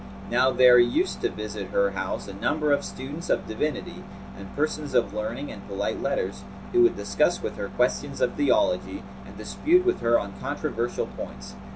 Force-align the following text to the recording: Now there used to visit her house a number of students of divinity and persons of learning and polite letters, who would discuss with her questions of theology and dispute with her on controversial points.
Now 0.31 0.49
there 0.49 0.79
used 0.79 1.21
to 1.21 1.29
visit 1.29 1.67
her 1.67 1.91
house 1.91 2.27
a 2.27 2.33
number 2.33 2.71
of 2.73 2.83
students 2.83 3.29
of 3.29 3.45
divinity 3.47 4.03
and 4.35 4.55
persons 4.55 4.95
of 4.95 5.13
learning 5.13 5.51
and 5.51 5.67
polite 5.67 6.01
letters, 6.01 6.41
who 6.71 6.81
would 6.81 6.95
discuss 6.97 7.43
with 7.43 7.55
her 7.57 7.67
questions 7.67 8.19
of 8.19 8.33
theology 8.33 9.03
and 9.27 9.37
dispute 9.37 9.85
with 9.85 9.99
her 9.99 10.17
on 10.19 10.33
controversial 10.41 11.05
points. 11.05 11.55